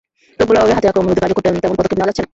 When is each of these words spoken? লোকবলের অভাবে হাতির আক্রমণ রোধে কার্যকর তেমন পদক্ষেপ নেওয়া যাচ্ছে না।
লোকবলের 0.39 0.61
অভাবে 0.61 0.75
হাতির 0.75 0.91
আক্রমণ 0.91 1.07
রোধে 1.09 1.21
কার্যকর 1.23 1.43
তেমন 1.61 1.77
পদক্ষেপ 1.77 1.97
নেওয়া 1.97 2.09
যাচ্ছে 2.09 2.21
না। 2.23 2.29